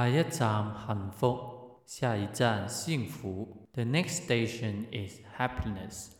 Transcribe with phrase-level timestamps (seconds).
[0.00, 1.38] 下一站幸福，
[1.84, 3.68] 下一站幸福。
[3.74, 6.12] The next station is happiness.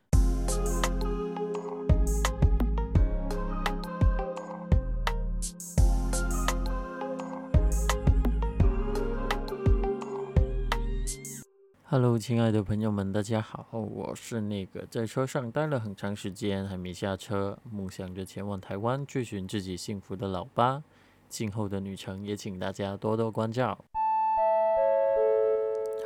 [11.84, 20.82] Hello，亲爱的朋友们，大家好，我是那个在车上待了很长时间还没下车，梦想着前往台湾追寻自己幸福的老八。
[21.30, 23.78] 今后的旅程也请大家多多关照。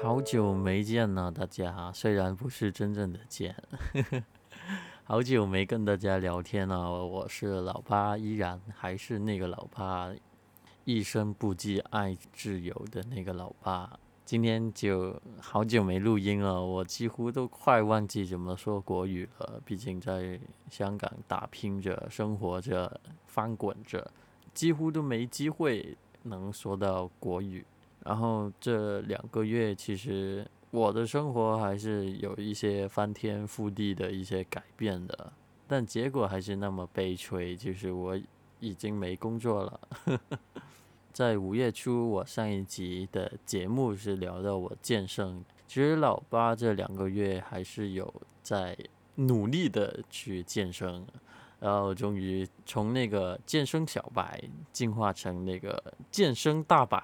[0.02, 3.56] 好久没见了，大家，虽然不是真正的见，
[5.02, 7.02] 好久没跟大家聊天了。
[7.06, 10.12] 我是老八，依然还是那个老八，
[10.84, 13.98] 一生不羁爱自由的那个老八。
[14.26, 19.60] 今天就好久没录音了，我几乎都快忘记怎么说国语了。
[19.64, 20.38] 毕竟在
[20.70, 24.10] 香港打拼着、生活着、翻滚着，
[24.54, 27.64] 几乎都没机会能说到国语。
[28.04, 35.32] 然后这两个月，其实我的生活还是有一些翻天覆地的一些改变的，
[35.66, 38.18] 但结果还是那么悲催，就是我
[38.60, 39.80] 已经没工作了。
[41.12, 45.44] 在五月初，我上一集的节目是聊到我健身。
[45.66, 48.76] 其实老八这两个月还是有在
[49.14, 51.06] 努力的去健身，
[51.64, 54.38] 然后终于从那个健身小白
[54.70, 57.02] 进化成那个健身大白。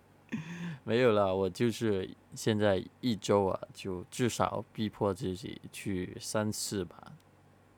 [0.84, 7.12] 没有了，我就是现在一周啊，就至少逼迫自己去三次吧，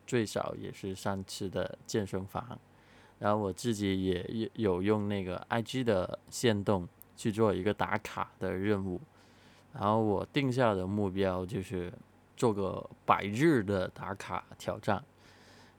[0.07, 2.57] 最少也是三次的健身房。
[3.19, 9.01] 然后我自己也有用那个 IG 的线动去做一个打卡的任务，
[9.73, 11.93] 然后我定下的目标就是
[12.37, 15.05] 做个百日的打卡挑战。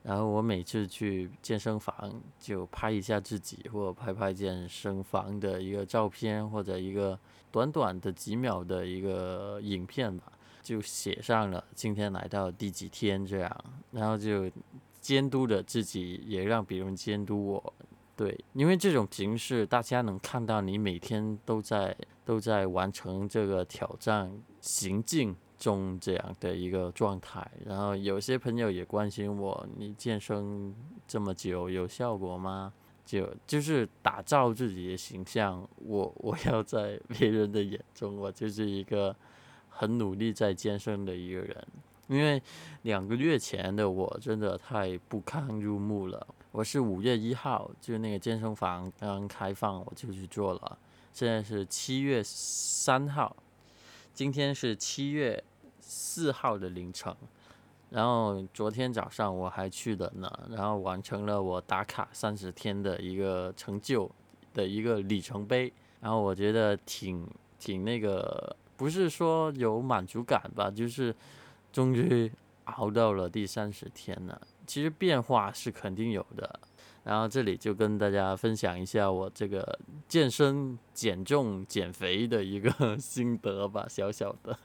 [0.03, 7.19] 然后我每次去健身房就拍一下自己，或拍拍健身房的一个照片，或者一个
[7.51, 14.51] 短短的几秒的一个影片吧，就写上了今天来到第几天这样，然后就。
[15.01, 17.73] 监督着自己，也让别人监督我。
[18.15, 27.45] 对，因为这种形式，大家能看到你每天都在都在完成这个挑战行进中这样的一个状态。
[27.63, 30.73] 然后有些朋友也关心我，你健身
[31.07, 32.73] 这么久有效果吗？
[33.05, 35.67] 就就是打造自己的形象。
[35.75, 39.15] 我我要在别人的眼中，我就是一个
[39.69, 41.67] 很努力在健身的一个人。
[42.07, 42.41] 因为
[42.81, 46.27] 两个月前的我真的太不堪入目了。
[46.51, 50.77] 我是五月一号，就那个健身房刚开放，我就去做了。
[51.13, 53.35] 现在是七月三号，
[54.13, 55.41] 今天是七月
[55.91, 57.13] 四号的凌晨。
[57.89, 64.09] 然后昨天早上我还去了呢，然后完成了我打卡三十天的一个成就
[64.53, 65.71] 的一个里程碑。
[65.99, 67.27] 然后我觉得挺
[67.59, 71.13] 挺那个，不是说有满足感吧，就是。
[71.73, 72.29] 终于
[72.65, 76.59] 熬到了第三十天了，其实变化是肯定有的。
[77.05, 79.79] 然后这里就跟大家分享一下我这个
[80.09, 82.69] 健身、减重、减肥的一个
[82.99, 84.59] 心得吧，小小的。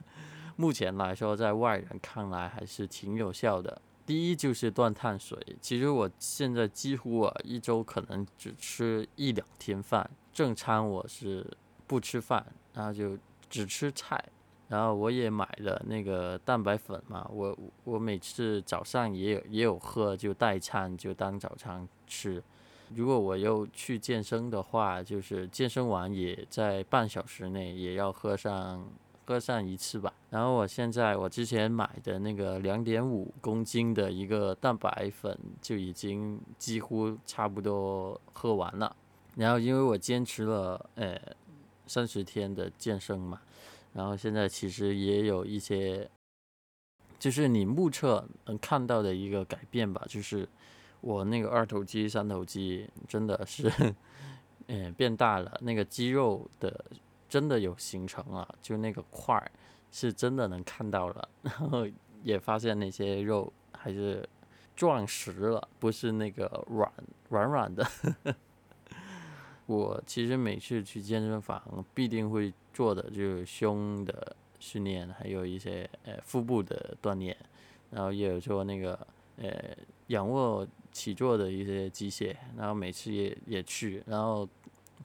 [0.56, 3.80] 目前来说，在外人看来还是挺有效的。
[4.04, 11.46] 第一就是断碳水，其实我现在几乎啊一周可能只吃一两天饭，正餐我是
[11.86, 13.18] 不吃饭，然后就
[13.50, 14.24] 只吃菜。
[14.68, 22.42] 然后我也买了那个蛋白粉嘛，我我每次早上也有也有喝，就代餐就当早餐吃。
[22.94, 28.84] 如果我又去健身的话，就是健身完也在半小时内也要喝上
[29.26, 30.12] 喝上一次吧。
[30.30, 38.94] 然后我现在我之前买的那个两点五公斤的一个蛋白粉就已经几乎差不多喝完了。
[39.34, 41.20] 然后因为我坚持了呃
[41.86, 43.40] 三十天的健身嘛。
[43.92, 46.06] 然后现在其实也有一些，
[47.18, 50.46] 就是你目测能看到的一个改变吧，就是
[51.00, 53.72] 我那个二头肌、三头肌真的是，
[54.68, 56.84] 嗯，变大了，那个肌肉的
[57.28, 59.50] 真的有形成了，就那个块儿
[59.90, 61.86] 是真的能看到了，然后
[62.22, 64.28] 也发现那些肉还是
[64.74, 66.92] 壮实了，不是那个软
[67.30, 67.86] 软软的。
[69.66, 77.36] 我其实每次去健身房必定会做的就是胸的训练，还有一些呃腹部的锻炼，
[77.90, 78.96] 然后也有做那个
[79.38, 79.76] 呃
[80.06, 84.48] 仰卧起坐的一些机械，然后每次也也去，然后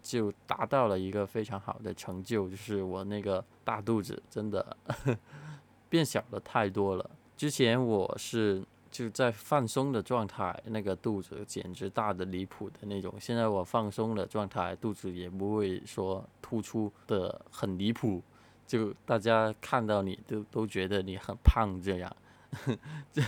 [0.02, 4.78] 就达到了一个非常好的成就，就是我那个大肚子真的
[5.90, 7.10] 变小了太多了。
[7.38, 13.14] 之前我是就在放松的状态，那个肚子简直大的离谱的那种。
[13.20, 18.22] 现在我放松的状态，肚子也不会说突出的很离谱，
[18.68, 22.16] 就大家看到你都都觉得你很胖这样。
[23.14, 23.22] 这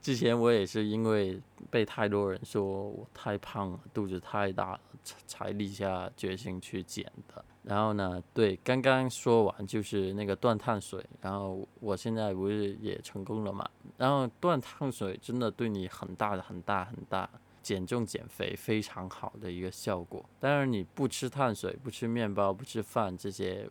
[0.00, 4.80] 之前我也是因为被太多人说我太胖了，肚子太大了，
[5.26, 7.44] 才立下决心去减的。
[7.64, 13.68] 然后呢，对，刚刚说完就是那个断碳水，然后我现在不是也成功了嘛？
[13.96, 17.28] 然后断碳水真的对你很大的、很大、很大
[17.62, 20.24] 减重减肥非常好的一个效果。
[20.38, 23.68] 当然你不吃碳水、不吃面包、不吃饭这些。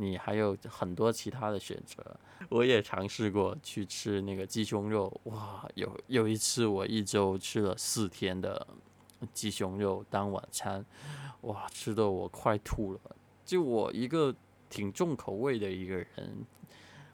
[0.00, 2.16] 你还有很多其他的选择，
[2.48, 8.64] 我也尝试过去吃那个鸡胸肉，哇，有有一次我一周吃了四天的
[9.34, 10.84] 鸡胸肉当晚餐，
[11.40, 13.00] 哇，吃的我快吐了。
[13.44, 14.32] 就我一个
[14.70, 16.46] 挺重口味的一个人，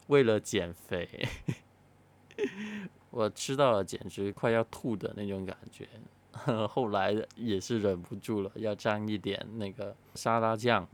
[0.08, 1.26] 为了减肥，
[3.08, 5.88] 我吃到了简直快要吐的那种感觉。
[6.68, 10.86] 后来也是忍不住了，要沾一点那个沙拉酱。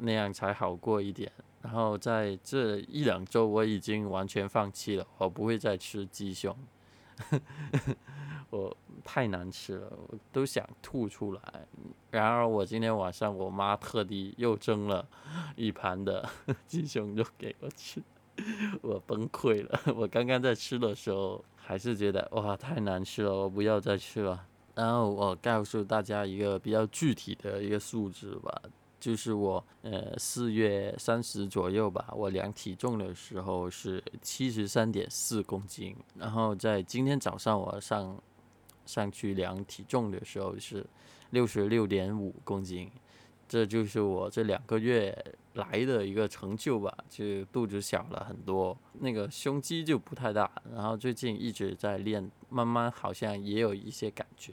[0.00, 1.30] 那样才好过一点。
[1.62, 6.56] 然后在这一两周，我已经完全放弃了，我不会再吃鸡胸，
[8.48, 8.74] 我
[9.04, 11.42] 太难吃了，我都想吐出来。
[12.10, 15.06] 然而我今天晚上，我妈特地又蒸了
[15.54, 16.26] 一盘的
[16.66, 18.02] 鸡胸肉给我吃，
[18.80, 19.80] 我崩溃了。
[19.94, 24.46] 我刚刚在吃的时候，还是觉得哇太难吃了，我不要再吃了。
[24.74, 28.62] 然后我告诉大家一个比较具体的一个数字吧。
[29.00, 38.22] 就是我，呃，四月三十左右吧，我量体重的时候是七十三点四公斤，然后在今天早上我上
[38.84, 40.86] 上去量体重的时候是
[41.30, 42.90] 六十六点五公斤，
[43.48, 45.16] 这就是我这两个月
[45.54, 54.52] 来的一个成就吧，就肚子小了很多，那个胸肌就不太大，然后最近一直在练，慢慢好像也有一些感觉。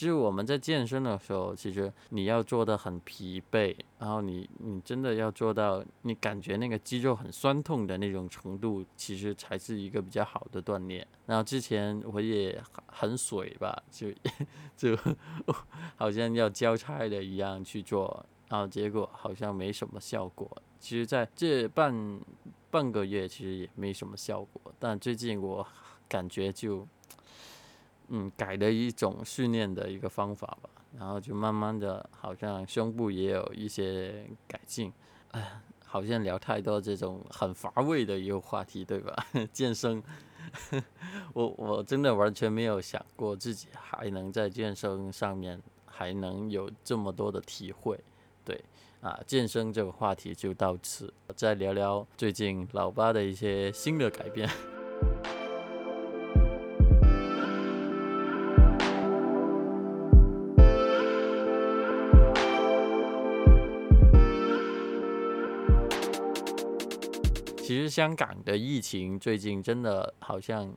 [0.00, 11.06] 其实我们在健身的时候，其实你要做的很疲惫，然后你你真的要做到你感觉那个肌肉很酸痛的那种程度，其实才是一个比较好的锻炼。
[11.26, 14.08] 然后之前我也很水吧，就
[14.74, 14.96] 就
[15.96, 20.50] 好像要交差的一样去做，然后结果好像没什么效果。
[20.78, 22.18] 其实在这半
[22.70, 25.66] 半个月其实也没什么效果，但最近我
[26.08, 26.88] 感觉就。
[28.10, 30.68] 嗯，改的一种训练的一个方法吧，
[30.98, 34.92] 然后就慢慢的，好像胸部也有一些改进。
[35.30, 39.14] 哎，好像聊太多这种很乏味的一个话题，对吧？
[39.52, 40.02] 健身，
[41.34, 47.98] 我我真的完全没有想过自己还能在健身上面还能有这么多的体会。
[48.44, 48.60] 对，
[49.00, 54.50] 啊，健身这个话题就到此，再聊聊最近老八的一些新的改变。
[67.90, 70.72] 香港的疫情最近真的好像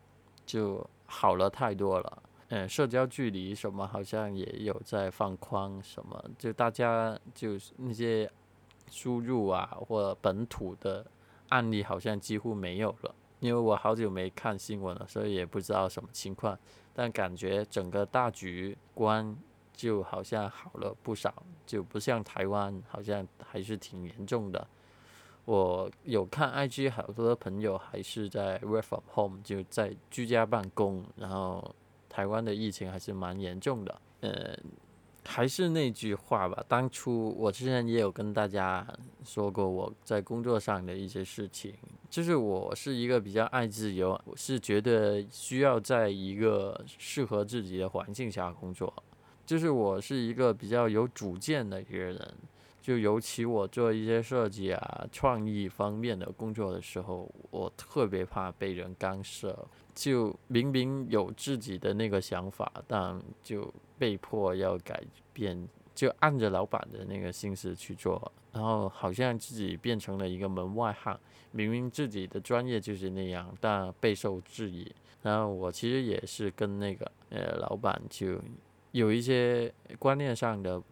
[0.45, 8.29] 就好了太多了，嗯，社交距离什么好像也有在放宽，什么就大家就是那些
[8.91, 11.05] 输入啊或本土的
[11.49, 16.57] 案例好像几乎没有了，因为我好久没看新闻了，所以也不知道什么情况，
[16.93, 19.35] 但感觉整个大局观
[19.71, 21.33] 就好像好了不少，
[21.65, 24.67] 就不像台湾好像还是挺严重的。
[25.45, 31.03] 我有看 IG，好多的朋友还是在 work from home，就在居家办公。
[31.17, 31.75] 然后
[32.07, 34.01] 台湾的疫情还是蛮严重的。
[34.21, 34.57] 呃，
[35.25, 38.87] 还是那句话吧，当初我之前也有跟大家
[39.25, 41.73] 说过我在工作上的一些事情，
[42.09, 48.93] 就是我是一个比较爱自由，我是觉得需要在一个适合自己的环境下工作，
[49.45, 52.33] 就是我是一个比较有主见的一个人。
[52.83, 59.57] 就尤其我做一些设计啊、创意方面的工作的时候，我特别怕被人干涉。
[59.95, 71.17] 就明明有自己的那个想法，但就被迫要改变，就按着老板的那个心思去做，然后好像自己变成了一个门外汉。
[71.51, 74.93] 明明自己的专业就是那样，但备受质疑。
[75.21, 78.41] 然后我其实也是跟那个呃老板就
[78.91, 80.83] 有一些观念上的。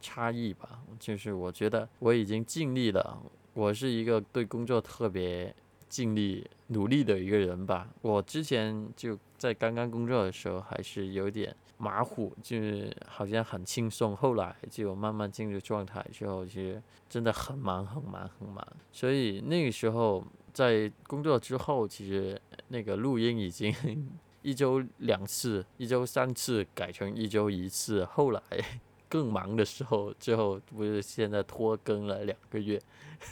[0.00, 3.20] 差异吧，就是我觉得我已经尽力了，
[3.54, 5.54] 我是一个对工作特别
[5.88, 7.88] 尽力、努力的一个人吧。
[8.02, 18.66] 我之前就在刚刚工作的时候还是有点马虎，就是好像很轻松，后来就慢慢进入状态之后，其实真的很忙、很忙、很忙。
[18.92, 23.74] 所以那个时候在工作之后，其实那个录音已经。
[24.46, 28.04] 一周两次，一周三次改成一周一次。
[28.04, 28.40] 后来
[29.08, 32.80] 更忙的时候，最后不是现在拖更了两个月，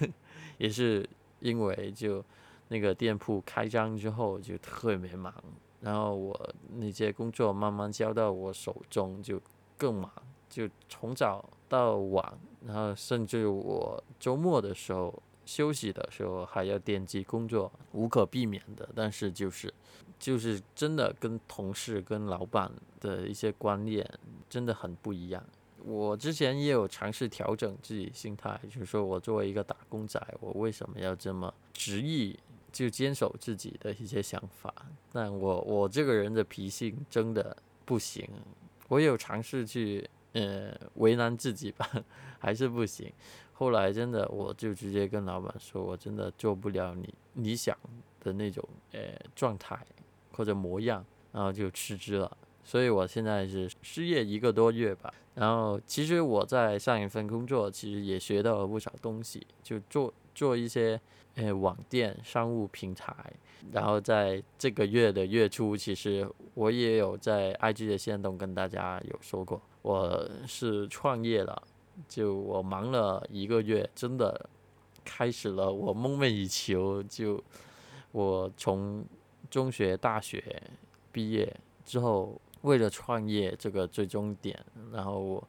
[0.59, 1.09] 也是
[1.41, 2.25] 因为就
[2.69, 5.33] 那个店铺开张之后就特别忙，
[5.81, 9.41] 然后我那些工作慢慢交到我手中就
[9.77, 10.11] 更忙，
[10.49, 15.23] 就从早到晚，然后甚至我周末的时候。
[15.47, 18.89] 休息的时候还要惦记工作，无可避免的。
[18.95, 19.71] 但是就是，
[20.19, 24.09] 就是真的跟同事、跟老板的一些观念
[24.49, 25.45] 真的很不一样。
[25.87, 32.39] 我之前也有尝试调整自己心态，就是说我作为一个打工仔，我为什么要这么执意
[32.73, 34.75] 就坚守自己的一些想法？
[35.13, 38.29] 但我我这个人的脾性真的不行，
[38.89, 41.89] 我有尝试去呃为难自己吧，
[42.41, 43.13] 还是不行。
[43.53, 47.79] 后来真的，我就直接跟老板说，我真的做不了你理想
[48.21, 49.01] 的那种呃
[49.37, 49.79] 状态
[50.33, 52.37] 或者模样，然后就辞职了。
[52.65, 55.13] 所以我现在是失业一个多月吧。
[55.35, 61.01] 然后其实我在上一份工作其实也学到了不少东西，就做做一些
[61.35, 63.15] 呃网店商务平台。
[63.73, 71.63] 然后在这个月的月初，其实我也有在 IG 的线动跟大家有说过，我是创业了。
[72.09, 74.49] 就我忙了一个月，真的
[75.05, 77.03] 开始了我梦寐以求。
[77.05, 77.43] 就
[78.13, 79.05] 我从
[79.49, 80.63] 中学、大学
[81.11, 84.59] 毕业之后，为了创业这个最终点，
[84.91, 85.49] 然后我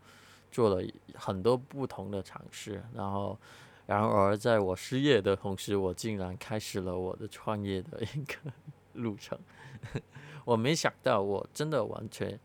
[0.52, 2.84] 做了很多不同的尝试。
[2.94, 3.38] 然后，
[3.86, 8.52] 然而在我失业的同时，我竟然开始了我的创业的一个
[8.94, 9.40] 路程。
[10.44, 12.38] 我没想到，我真的完全。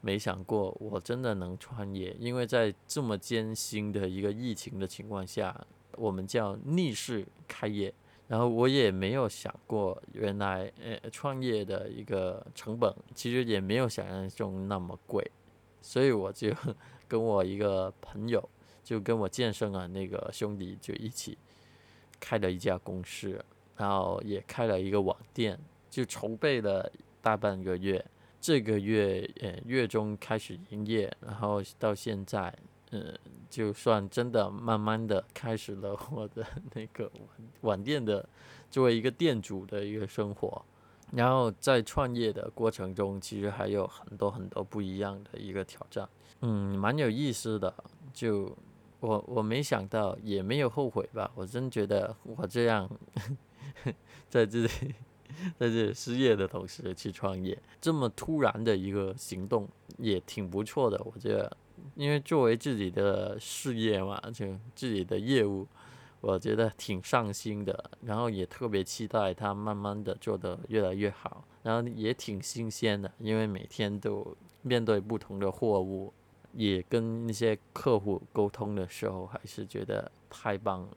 [0.00, 5.66] 没想过我真的能创业，因为在这么艰辛的一个疫情的情况下，
[5.96, 7.92] 我们叫逆势开业。
[8.26, 15.30] 然后我也没有想过，原来呃创业的一个成本其实也没有想象中那么贵，
[15.82, 16.50] 所以我就
[17.06, 18.48] 跟我一个朋友，
[18.82, 21.36] 就跟我健身啊那个兄弟就一起
[22.18, 23.38] 开了一家公司，
[23.76, 25.58] 然后也开了一个网店，
[25.90, 26.90] 就筹备了
[27.20, 28.04] 大半个月。
[28.40, 32.54] 这个月，呃，月中开始营业，然后到现在，
[33.48, 38.28] 就算真的慢慢的开始了我的那个晚晚店的
[38.70, 40.64] 作为一个店主的一个生活，
[41.12, 46.08] 然后在创业的过程中，其实还有很多很多不一样的一个挑战，
[46.40, 47.72] 嗯，蛮有意思的。
[48.12, 48.56] 就
[49.00, 51.30] 我我没想到，也没有后悔吧。
[51.34, 52.90] 我真觉得我这样
[54.28, 54.68] 在这里。
[55.58, 61.56] 在这里失业的同时去创业，这么突然的一个行动也挺不错的，我觉得，
[61.94, 65.66] 因为作为自己的事业嘛，就自己的业务，
[66.20, 76.12] 我觉得挺上心的，然后也特别期待它慢慢的做得越来越好，然后也挺新鲜的，因为每天都面对不同的货物，
[76.52, 80.88] 也跟那些客户沟通的时候，还是觉得太棒了。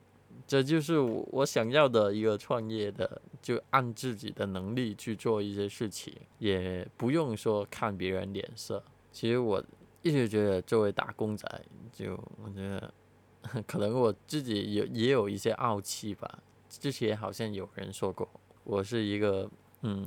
[0.48, 8.82] 这就是我我想要的一个创业的，就按自己的能力去做一些事情，也不用说看别人脸色。
[9.12, 9.62] 其实我
[10.08, 11.46] 一直觉得，作为打工仔，
[11.92, 12.94] 就我觉得
[13.68, 16.40] 可能我自己有也有一些傲气吧。
[16.70, 18.28] 之前好像有人说过，
[18.64, 19.50] 我是一个
[19.82, 20.06] 嗯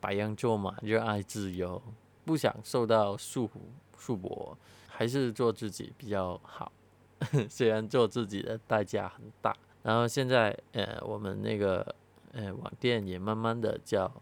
[0.00, 1.80] 白羊座嘛，热爱自由，
[2.24, 3.52] 不想受到束缚
[3.98, 4.54] 束缚，
[4.86, 6.70] 还是做自己比较好。
[7.48, 11.94] 虽然做自己的代价很大，然后现在呃，我们那个
[12.32, 14.12] 呃网店也慢慢的叫，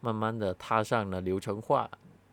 [0.00, 1.90] 慢慢的踏上了流程化，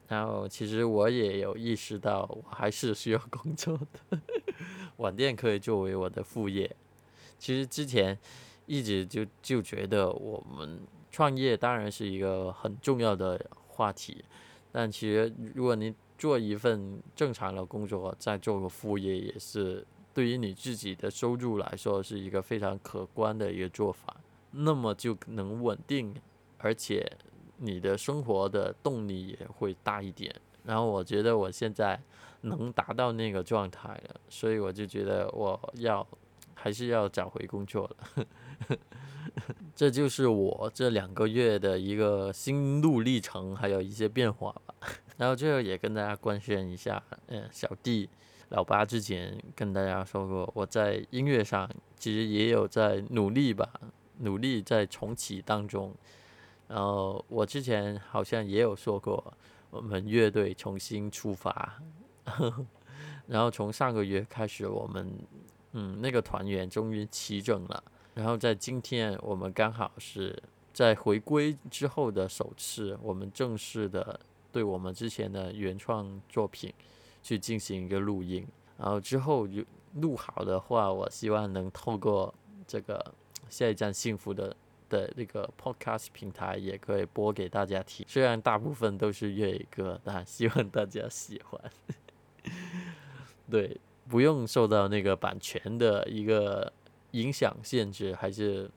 [0.08, 3.78] 然后其实我也有意识到，我还是需要工作
[4.10, 4.20] 的，
[4.98, 6.76] 网店可以作为我的副业。
[7.38, 8.18] 其实之前
[8.66, 10.80] 一直就就觉得我们
[11.12, 14.24] 创业当然是一个很重要的话题，
[14.72, 19.86] 但其实如果你做一份正常的工作，再做个副业也是。
[20.14, 24.16] 对于你自己的收入来说，是一个非常可观的一个做法，
[24.52, 26.16] 那么就能稳定，
[26.58, 27.06] 而且
[27.58, 30.34] 你的生活的动力也会大一点。
[30.64, 32.00] 然后我觉得我现在
[32.42, 36.06] 能达到那个状态了，所以我就觉得我要
[36.54, 38.26] 还是要找回工作了。
[39.76, 44.76] 这就是我这两个月的一个心路历程，还有一些变化吧。
[45.18, 48.10] 然后最后也跟大家官宣一下，嗯，小弟。
[48.50, 53.68] 老八之前跟大家说过，我在音乐上其实也有在努力吧，
[54.20, 55.94] 努力在重启当中。
[56.68, 59.34] 然后我之前好像也有说过，
[59.70, 61.82] 我们乐队重新出发。
[63.28, 65.12] 然后从上个月开始，我们
[65.74, 67.84] 嗯那个团员终于齐整了。
[68.14, 70.42] 然后在今天，我们刚好是
[70.74, 74.20] 在回归之后的首次，我们正式的
[74.52, 76.74] 对我们之前的原创作品
[77.22, 78.48] 去进行一个录音。
[78.78, 79.48] 然后之后
[79.96, 82.34] 录好的话，我希望能透过
[82.68, 83.14] 这个
[83.50, 84.56] 下一站幸福的
[84.90, 88.06] 的那个 podcast 平台，也可以播给大家听。
[88.10, 91.62] 虽然大部分都是粤语歌，但希望大家喜欢。
[93.50, 96.72] 对，不用受到那个版权的一个
[97.12, 98.70] 影响限制，还是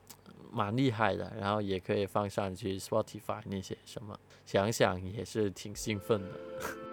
[0.50, 1.32] 蛮厉害的。
[1.38, 6.87] 然后也可以放上去 Spotify 那些什么，想想也是挺兴奋的。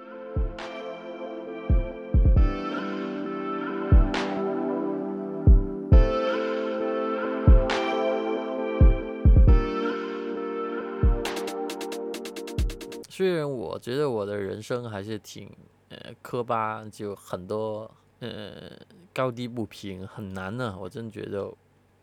[13.17, 15.49] 虽然我觉得我的人生还是挺
[15.87, 18.69] 呃磕巴，就很多呃
[19.13, 20.77] 高低不平，很难呢。
[20.77, 21.49] 我真觉得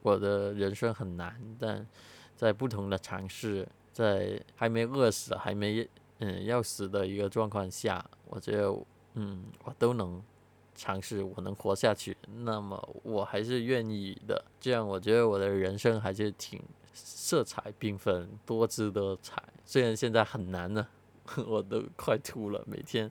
[0.01, 1.87] 我的人生很难，但
[2.35, 5.87] 在不同的尝试，在还没饿死、还没
[6.21, 8.75] 嗯要死的一个状况下，我觉得
[9.13, 10.19] 嗯我都能
[10.75, 14.43] 尝试，我能活下去，那么我还是愿意的。
[14.59, 16.59] 这样我觉得我的人生还是挺
[16.95, 19.43] 色彩缤纷、多姿多彩。
[19.67, 20.89] 虽然现在很难呢。
[21.47, 23.11] 我都快吐了，每天，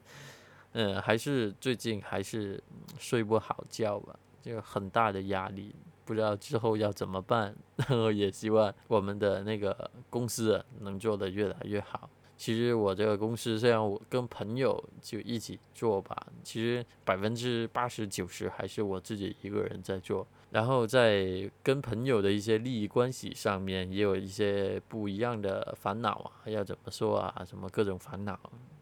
[0.74, 2.62] 嗯，还是最近还是
[3.00, 5.76] 睡不好觉吧，就很大的压力，
[6.06, 7.56] 不知道之后要怎么办。
[7.88, 12.10] 然后也希望我们的那个公司能做得越来越好。
[12.38, 20.26] 其实我这个公司虽然我跟朋友就一起做吧，其实百分之八十九十还是我自己一个人在做。
[20.52, 27.44] 然后在跟朋友的一些利益关系上面，也有一些不一样的烦恼啊，要怎么说啊？
[27.48, 28.38] 什么各种烦恼。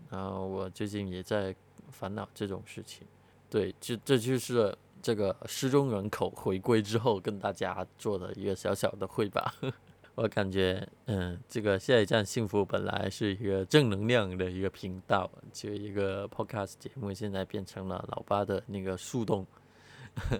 [0.09, 1.55] 然后我最近也在
[1.91, 3.07] 烦恼这种事情。
[3.51, 9.45] 对，这这就是这个失踪人口回归之后跟大家做的一个小小的汇报。
[10.15, 19.45] 我感觉，嗯，这个下一站幸福本来是一个正能量的一个频道，就一个 podcast 节目，现在变成了老八的那个树洞。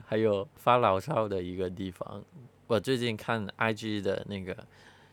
[0.06, 2.24] 还有发牢骚的一个地方，
[2.68, 4.56] 我最近看 IG 的那个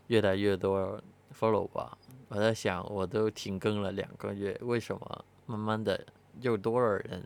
[0.07, 1.01] 越来越多
[1.37, 1.97] follow 吧，
[2.29, 6.05] 我在想，我都停更了两个月，为什么慢慢的
[6.41, 7.23] 又多了人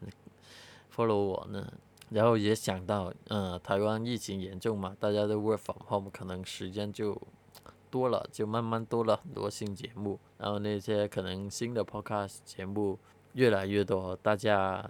[0.95, 1.71] follow 我呢？
[2.09, 7.19] 然后也想到，嗯，台湾疫情严重嘛，大家都 work from home，可能时间就
[7.89, 12.99] 多了，就慢慢多了很多新节目，然后那些可能新的 podcast 节目
[13.33, 14.89] 越来越多，大家。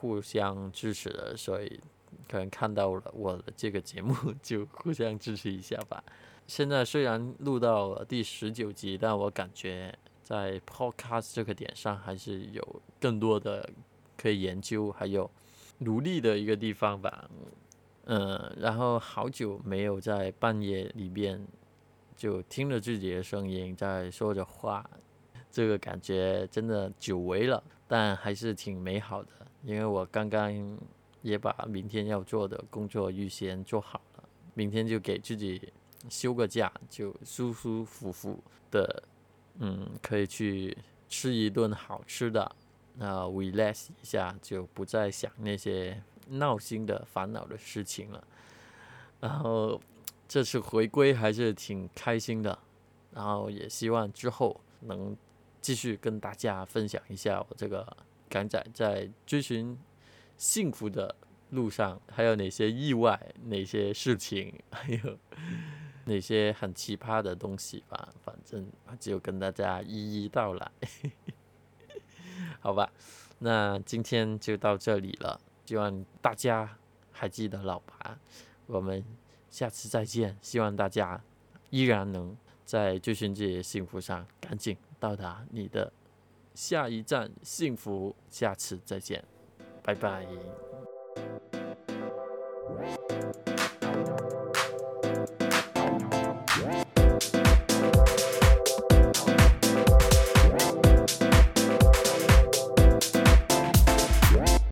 [0.00, 1.78] 互相支持的，所以
[2.26, 6.02] 可能看到了我的这个节目， 就互相支持一下吧。
[6.46, 13.68] 现在虽然录到了第十九集，但我感觉在 Podcast 这个点上还是有更多的
[14.16, 15.30] 可以研究，还有
[15.78, 17.30] 努力的一个地方吧。
[18.06, 21.46] 嗯，然后好久没有在半夜里边
[22.16, 24.88] 就听着自己的声音在说着话，
[25.52, 29.28] 这个感觉真的久违了，但还是挺美好的。
[29.62, 30.78] 因为我刚刚
[31.22, 35.70] 也把明天要做的工作预先做好了，明天就给自己
[36.08, 39.02] 休个假，就舒舒服服的，
[39.58, 40.76] 嗯，可以去
[41.10, 42.56] 吃一顿好吃的，
[42.94, 48.24] 那 relax 一下，就不再想那些闹心的烦恼的事情了。
[49.20, 49.78] 然后
[50.26, 52.58] 这次回归还是挺开心的，
[53.12, 55.14] 然后也希望之后能
[55.60, 57.94] 继续跟大家分享一下我这个。
[58.30, 59.76] 港仔在追寻
[60.36, 61.14] 幸福的
[61.50, 65.18] 路上，还有哪些意外、哪些事情，还有
[66.04, 68.14] 哪些很奇葩的东西吧？
[68.24, 68.66] 反正
[69.00, 70.70] 就跟大家一一道来，
[72.60, 72.90] 好吧？
[73.40, 76.78] 那今天就到这里了，希望大家
[77.10, 78.18] 还记得老爸，
[78.66, 79.04] 我们
[79.50, 80.38] 下次再见。
[80.40, 81.20] 希望大家
[81.70, 85.92] 依然能在追寻自己的幸福上，赶紧到达你的。
[86.60, 88.14] 下一站，幸福。
[88.28, 89.24] 下次再见，
[89.82, 90.26] 拜拜。